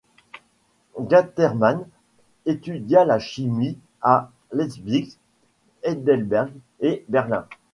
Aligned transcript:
Gattermann 0.99 1.85
étudia 2.47 3.05
la 3.05 3.19
chimie 3.19 3.77
à 4.01 4.31
Leipzig, 4.51 5.15
Heidelberg 5.83 6.51
et 6.79 7.05
Berlin. 7.07 7.45